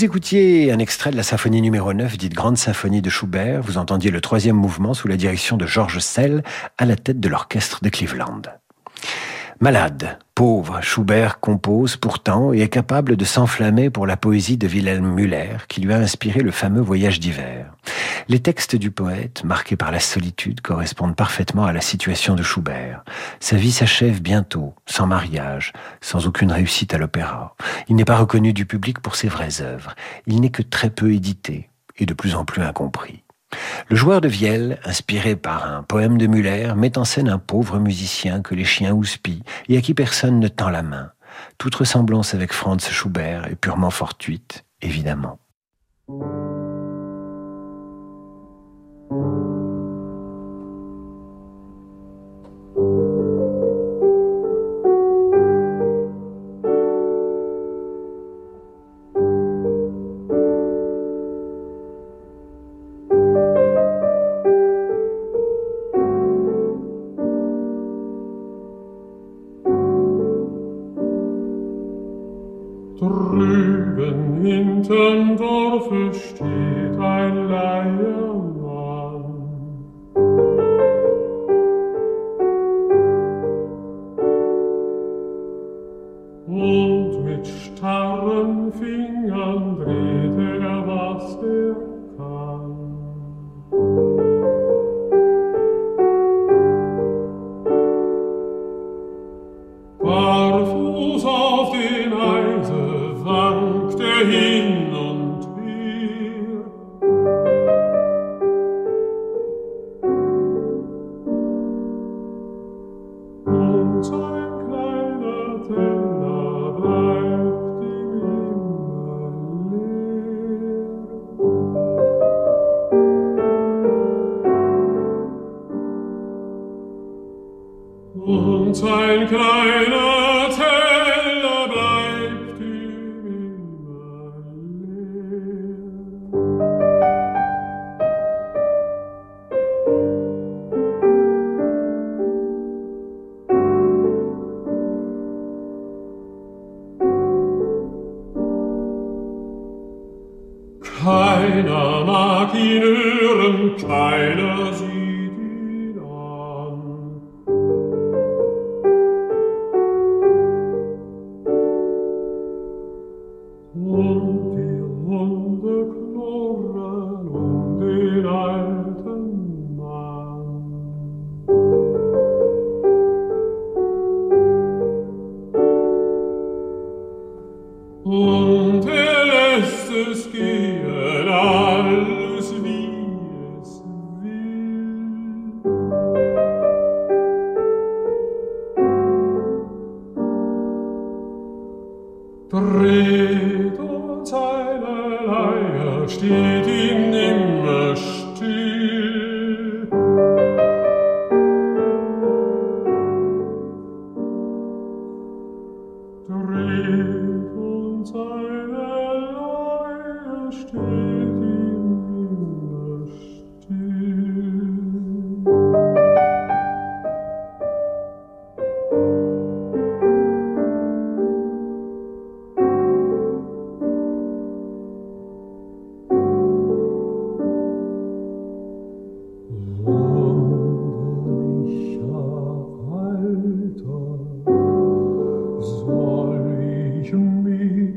Vous 0.00 0.06
écoutiez 0.06 0.72
un 0.72 0.78
extrait 0.78 1.10
de 1.10 1.16
la 1.16 1.22
symphonie 1.22 1.60
numéro 1.60 1.92
9, 1.92 2.16
dite 2.16 2.32
Grande 2.32 2.56
Symphonie 2.56 3.02
de 3.02 3.10
Schubert. 3.10 3.60
Vous 3.60 3.76
entendiez 3.76 4.10
le 4.10 4.22
troisième 4.22 4.56
mouvement 4.56 4.94
sous 4.94 5.08
la 5.08 5.18
direction 5.18 5.58
de 5.58 5.66
Georges 5.66 5.98
Sell 5.98 6.42
à 6.78 6.86
la 6.86 6.96
tête 6.96 7.20
de 7.20 7.28
l'orchestre 7.28 7.80
de 7.82 7.90
Cleveland. 7.90 8.40
Malade, 9.60 10.18
pauvre, 10.40 10.80
Schubert 10.80 11.38
compose 11.38 11.98
pourtant 11.98 12.54
et 12.54 12.60
est 12.60 12.70
capable 12.70 13.18
de 13.18 13.26
s'enflammer 13.26 13.90
pour 13.90 14.06
la 14.06 14.16
poésie 14.16 14.56
de 14.56 14.66
Wilhelm 14.66 15.04
Müller 15.04 15.58
qui 15.68 15.82
lui 15.82 15.92
a 15.92 15.98
inspiré 15.98 16.40
le 16.40 16.50
fameux 16.50 16.80
Voyage 16.80 17.20
d'hiver. 17.20 17.74
Les 18.26 18.38
textes 18.38 18.74
du 18.74 18.90
poète, 18.90 19.44
marqués 19.44 19.76
par 19.76 19.90
la 19.90 20.00
solitude, 20.00 20.62
correspondent 20.62 21.14
parfaitement 21.14 21.66
à 21.66 21.74
la 21.74 21.82
situation 21.82 22.36
de 22.36 22.42
Schubert. 22.42 23.04
Sa 23.38 23.56
vie 23.56 23.70
s'achève 23.70 24.22
bientôt, 24.22 24.72
sans 24.86 25.06
mariage, 25.06 25.74
sans 26.00 26.26
aucune 26.26 26.52
réussite 26.52 26.94
à 26.94 26.98
l'opéra. 26.98 27.54
Il 27.88 27.96
n'est 27.96 28.06
pas 28.06 28.16
reconnu 28.16 28.54
du 28.54 28.64
public 28.64 29.00
pour 29.00 29.16
ses 29.16 29.28
vraies 29.28 29.60
œuvres. 29.60 29.94
Il 30.26 30.40
n'est 30.40 30.48
que 30.48 30.62
très 30.62 30.88
peu 30.88 31.12
édité 31.12 31.68
et 31.98 32.06
de 32.06 32.14
plus 32.14 32.34
en 32.34 32.46
plus 32.46 32.62
incompris. 32.62 33.24
Le 33.88 33.96
joueur 33.96 34.20
de 34.20 34.28
vielle, 34.28 34.78
inspiré 34.84 35.36
par 35.36 35.70
un 35.70 35.82
poème 35.82 36.18
de 36.18 36.26
Muller, 36.26 36.72
met 36.76 36.98
en 36.98 37.04
scène 37.04 37.28
un 37.28 37.38
pauvre 37.38 37.78
musicien 37.78 38.42
que 38.42 38.54
les 38.54 38.64
chiens 38.64 38.92
houspillent 38.92 39.42
et 39.68 39.76
à 39.76 39.80
qui 39.80 39.94
personne 39.94 40.38
ne 40.38 40.48
tend 40.48 40.70
la 40.70 40.82
main. 40.82 41.12
Toute 41.58 41.74
ressemblance 41.74 42.34
avec 42.34 42.52
Franz 42.52 42.88
Schubert 42.90 43.46
est 43.46 43.56
purement 43.56 43.90
fortuite, 43.90 44.64
évidemment. 44.82 45.38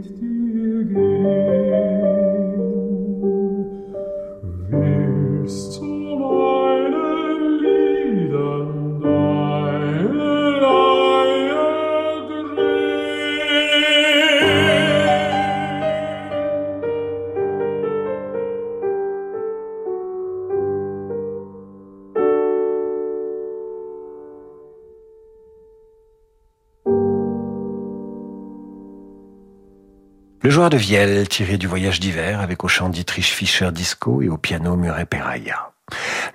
Le 0.04 0.33
de 30.70 30.78
vielle 30.78 31.28
tiré 31.28 31.57
du 31.57 31.68
voyage 31.68 31.99
d'hiver 31.99 32.39
avec 32.39 32.64
au 32.64 32.68
chant 32.68 32.89
Dietrich 32.89 33.26
Fischer 33.26 33.72
Disco 33.72 34.22
et 34.22 34.30
au 34.30 34.38
piano 34.38 34.76
Murray 34.76 35.05
Peraya. 35.05 35.72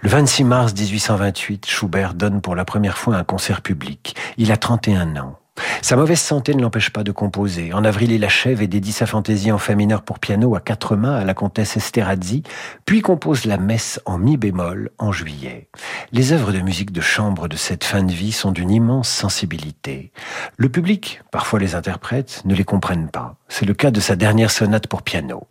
Le 0.03 0.09
26 0.09 0.45
mars 0.45 0.74
1828, 0.74 1.66
Schubert 1.66 2.14
donne 2.14 2.41
pour 2.41 2.55
la 2.55 2.64
première 2.64 2.99
fois 2.99 3.16
un 3.16 3.24
concert 3.24 3.62
public. 3.62 4.16
Il 4.37 4.53
a 4.53 4.57
31 4.57 5.16
ans. 5.16 5.38
Sa 5.83 5.97
mauvaise 5.97 6.20
santé 6.20 6.55
ne 6.55 6.62
l'empêche 6.62 6.91
pas 6.91 7.05
de 7.05 7.12
composer. 7.12 7.72
En 7.72 7.85
avril, 7.85 8.12
il 8.12 8.24
achève 8.24 8.62
et 8.62 8.66
dédie 8.66 8.93
sa 8.93 9.07
fantaisie 9.07 9.53
en 9.53 9.59
fa 9.59 9.74
mineur 9.74 10.03
pour 10.03 10.18
piano 10.18 10.55
à 10.55 10.61
quatre 10.61 10.97
mains 10.97 11.16
à 11.16 11.24
la 11.24 11.35
comtesse 11.35 11.76
Esterhazy, 11.76 12.43
puis 12.85 13.01
compose 13.01 13.45
la 13.45 13.59
messe 13.59 14.01
en 14.05 14.18
mi 14.18 14.37
bémol 14.37 14.91
en 14.99 15.12
juillet. 15.12 15.68
Les 16.12 16.33
œuvres 16.33 16.53
de 16.53 16.61
musique 16.61 16.93
de 16.93 17.01
chambre 17.01 17.49
de 17.49 17.57
cette 17.57 17.85
fin 17.85 18.03
de 18.03 18.12
vie 18.12 18.33
sont 18.33 18.51
d'une 18.51 18.70
immense 18.70 19.09
sensibilité. 19.09 20.12
Le 20.57 20.68
public, 20.68 21.22
parfois 21.31 21.61
les 21.61 21.74
interprètes, 21.74 22.43
ne 22.45 22.55
les 22.55 22.64
comprennent 22.64 23.11
pas. 23.11 23.37
C'est 23.49 23.66
le 23.66 23.74
cas 23.74 23.91
de 23.91 24.01
sa 24.01 24.16
dernière 24.16 24.51
sonate 24.51 24.89
pour 24.89 25.03
piano. 25.03 25.47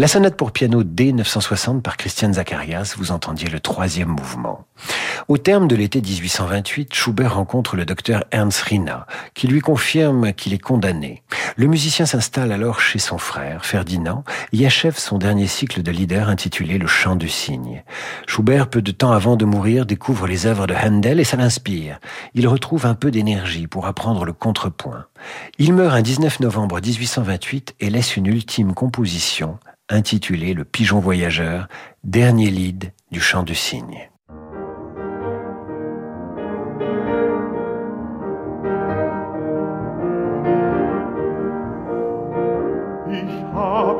La 0.00 0.06
sonate 0.06 0.36
pour 0.36 0.52
piano 0.52 0.84
D 0.84 1.12
960 1.12 1.82
par 1.82 1.96
Christian 1.96 2.32
Zacharias, 2.32 2.94
vous 2.96 3.10
entendiez 3.10 3.48
le 3.48 3.58
troisième 3.58 4.10
mouvement. 4.10 4.64
Au 5.26 5.38
terme 5.38 5.66
de 5.66 5.74
l'été 5.74 6.00
1828, 6.00 6.94
Schubert 6.94 7.34
rencontre 7.34 7.74
le 7.74 7.84
docteur 7.84 8.22
Ernst 8.30 8.60
Rina, 8.60 9.08
qui 9.34 9.48
lui 9.48 9.58
confirme 9.58 10.32
qu'il 10.34 10.54
est 10.54 10.58
condamné. 10.58 11.24
Le 11.56 11.66
musicien 11.66 12.06
s'installe 12.06 12.52
alors 12.52 12.78
chez 12.78 13.00
son 13.00 13.18
frère, 13.18 13.66
Ferdinand, 13.66 14.22
et 14.52 14.64
achève 14.64 14.96
son 14.96 15.18
dernier 15.18 15.48
cycle 15.48 15.82
de 15.82 15.90
leader 15.90 16.28
intitulé 16.28 16.78
Le 16.78 16.86
chant 16.86 17.16
du 17.16 17.28
cygne. 17.28 17.82
Schubert, 18.28 18.70
peu 18.70 18.82
de 18.82 18.92
temps 18.92 19.10
avant 19.10 19.34
de 19.34 19.44
mourir, 19.44 19.84
découvre 19.84 20.28
les 20.28 20.46
œuvres 20.46 20.68
de 20.68 20.74
Handel 20.74 21.18
et 21.18 21.24
ça 21.24 21.36
l'inspire. 21.36 21.98
Il 22.34 22.46
retrouve 22.46 22.86
un 22.86 22.94
peu 22.94 23.10
d'énergie 23.10 23.66
pour 23.66 23.88
apprendre 23.88 24.24
le 24.24 24.32
contrepoint. 24.32 25.06
Il 25.58 25.72
meurt 25.72 25.92
un 25.92 26.02
19 26.02 26.38
novembre 26.38 26.80
1828 26.80 27.74
et 27.80 27.90
laisse 27.90 28.16
une 28.16 28.26
ultime 28.26 28.74
composition, 28.74 29.58
intitulé 29.88 30.54
Le 30.54 30.64
Pigeon 30.64 31.00
Voyageur, 31.00 31.68
dernier 32.04 32.50
lead 32.50 32.92
du 33.10 33.20
chant 33.20 33.42
du 33.42 33.54
cygne. 33.54 34.10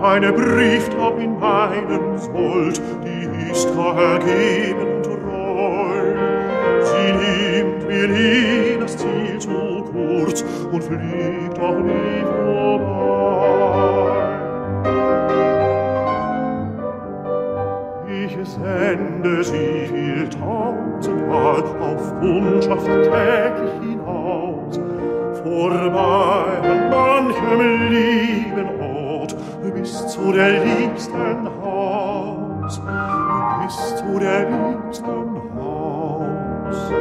Eine 0.00 0.32
Brieftaub 0.32 1.18
in 1.18 1.38
meinem 1.38 2.16
Sold, 2.18 2.80
die 3.04 3.50
ist 3.50 3.68
gar 3.74 3.96
ergeben 3.98 4.96
und 4.96 5.04
treu. 5.04 6.14
Sie 6.84 7.12
nimmt 7.12 7.86
mir 7.88 8.08
nie 8.08 8.78
das 8.80 8.96
Ziel 8.96 9.38
zu 9.38 9.84
kurz 9.92 10.44
und 10.72 10.84
fliegt 10.84 11.58
auch 11.58 11.78
nie 11.78 12.22
vorbei. 12.22 13.57
Sende 18.48 19.44
sie 19.44 19.86
viel 19.86 20.28
tausendmal 20.28 21.62
auf 21.80 22.20
Kundschaft 22.20 22.86
täglich 22.86 23.72
hinaus, 23.80 24.80
vorbei 25.42 26.44
an 26.62 26.90
manchem 26.90 27.88
lieben 27.90 28.68
Ort, 28.80 29.36
bis 29.74 30.06
zu 30.08 30.32
der 30.32 30.64
liebsten 30.64 31.48
Haus, 31.62 32.80
bis 33.62 33.96
zu 33.96 34.18
der 34.18 34.48
liebsten 34.48 35.40
Haus. 35.56 36.92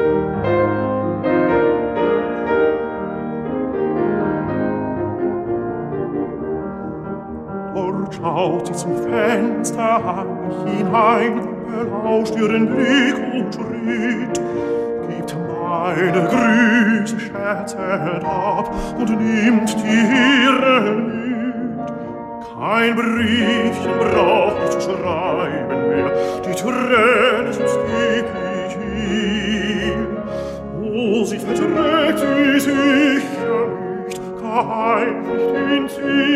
Schaut 8.17 8.67
sie 8.67 8.73
zum 8.73 8.95
Fenster 8.97 10.25
hinein, 10.65 11.41
belauscht 11.67 12.35
ihren 12.35 12.67
Blick 12.67 13.15
und 13.33 13.53
schritt, 13.53 14.41
gibt 15.09 15.35
meine 15.63 16.27
Grüße 16.27 17.19
scherzend 17.19 18.23
ab 18.25 18.71
und 18.97 19.09
nimmt 19.09 19.75
die 19.83 20.43
ihre 20.43 20.95
mit. 20.95 21.27
Kein 22.59 22.95
Briefchen 22.95 23.97
braucht 23.99 24.63
ich 24.63 24.79
zu 24.79 24.91
schreiben 24.91 25.89
mehr, 25.89 26.11
die 26.45 26.55
Tränen 26.55 27.53
sind 27.53 27.69
stieg 27.69 28.25
ich 28.67 28.75
ihr. 29.85 30.07
Oh, 30.81 31.23
sie 31.23 31.37
verträgt 31.37 32.19
sie 32.19 32.59
sicher 32.59 33.67
nicht, 34.05 34.21
kein 34.41 35.15
dient 35.69 35.91
sie 35.91 36.26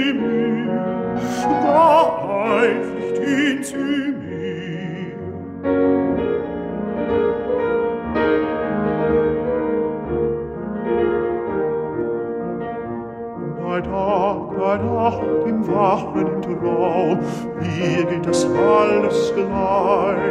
light. 19.52 20.30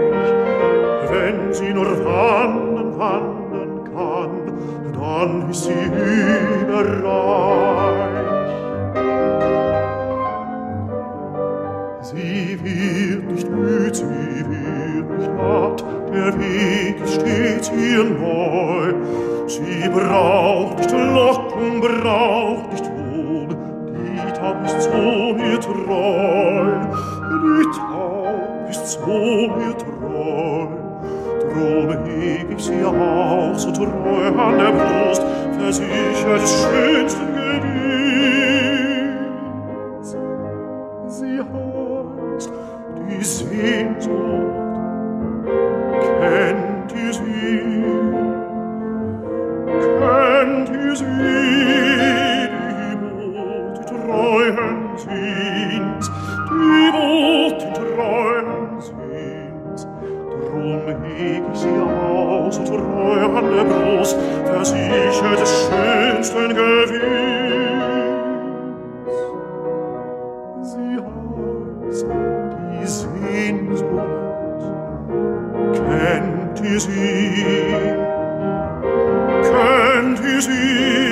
Can't 73.50 73.80
Kent 75.74 76.60
is 76.66 76.84
he, 76.86 77.42
Kent 79.50 80.20
is 80.20 80.46
he. 80.46 81.09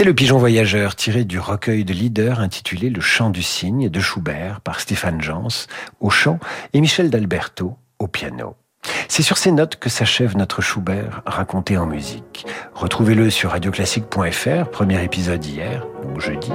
C'était 0.00 0.08
le 0.08 0.14
pigeon 0.14 0.38
voyageur 0.38 0.96
tiré 0.96 1.24
du 1.24 1.38
recueil 1.38 1.84
de 1.84 1.92
leader 1.92 2.40
intitulé 2.40 2.88
Le 2.88 3.02
chant 3.02 3.28
du 3.28 3.42
cygne 3.42 3.90
de 3.90 4.00
Schubert 4.00 4.62
par 4.62 4.80
Stéphane 4.80 5.20
Jans 5.20 5.66
au 6.00 6.08
chant 6.08 6.38
et 6.72 6.80
Michel 6.80 7.10
d'Alberto 7.10 7.76
au 7.98 8.06
piano. 8.06 8.56
C'est 9.08 9.22
sur 9.22 9.36
ces 9.36 9.52
notes 9.52 9.76
que 9.76 9.90
s'achève 9.90 10.38
notre 10.38 10.62
Schubert 10.62 11.20
raconté 11.26 11.76
en 11.76 11.84
musique. 11.84 12.46
Retrouvez-le 12.72 13.28
sur 13.28 13.50
radioclassique.fr, 13.50 14.70
premier 14.70 15.04
épisode 15.04 15.44
hier, 15.44 15.86
donc 16.02 16.18
jeudi. 16.18 16.50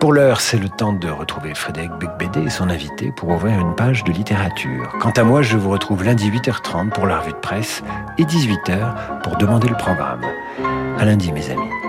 Pour 0.00 0.14
l'heure, 0.14 0.40
c'est 0.40 0.56
le 0.56 0.70
temps 0.70 0.94
de 0.94 1.10
retrouver 1.10 1.54
Frédéric 1.54 1.90
Becbédé 2.00 2.46
et 2.46 2.50
son 2.50 2.70
invité 2.70 3.12
pour 3.14 3.28
ouvrir 3.28 3.60
une 3.60 3.74
page 3.74 4.02
de 4.02 4.12
littérature. 4.12 4.94
Quant 4.98 5.10
à 5.10 5.24
moi, 5.24 5.42
je 5.42 5.58
vous 5.58 5.68
retrouve 5.68 6.04
lundi 6.04 6.30
8h30 6.30 6.88
pour 6.88 7.06
la 7.06 7.20
revue 7.20 7.32
de 7.32 7.36
presse 7.36 7.82
et 8.16 8.24
18h 8.24 9.20
pour 9.22 9.36
demander 9.36 9.68
le 9.68 9.76
programme. 9.76 10.24
À 10.98 11.04
lundi, 11.04 11.32
mes 11.32 11.50
amis. 11.50 11.87